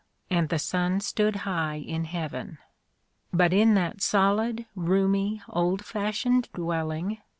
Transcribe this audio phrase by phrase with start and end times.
[0.31, 2.57] and the sun stood high in heaven.
[3.31, 7.19] But in that solid, roomy, old fashioned dwelling.